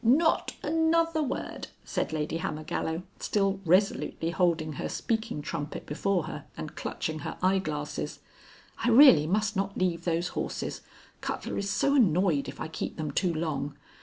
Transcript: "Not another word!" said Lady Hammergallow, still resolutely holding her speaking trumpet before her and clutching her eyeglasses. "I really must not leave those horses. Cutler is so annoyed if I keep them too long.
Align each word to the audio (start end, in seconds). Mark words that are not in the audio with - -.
"Not 0.03 0.55
another 0.63 1.21
word!" 1.21 1.67
said 1.85 2.11
Lady 2.11 2.37
Hammergallow, 2.39 3.03
still 3.19 3.59
resolutely 3.65 4.31
holding 4.31 4.73
her 4.73 4.89
speaking 4.89 5.43
trumpet 5.43 5.85
before 5.85 6.23
her 6.23 6.45
and 6.57 6.75
clutching 6.75 7.19
her 7.19 7.37
eyeglasses. 7.43 8.17
"I 8.83 8.89
really 8.89 9.27
must 9.27 9.55
not 9.55 9.77
leave 9.77 10.03
those 10.03 10.29
horses. 10.29 10.81
Cutler 11.21 11.55
is 11.59 11.69
so 11.69 11.93
annoyed 11.93 12.47
if 12.47 12.59
I 12.59 12.67
keep 12.67 12.97
them 12.97 13.11
too 13.11 13.31
long. 13.31 13.77